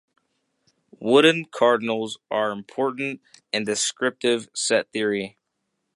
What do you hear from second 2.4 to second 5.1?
important in descriptive set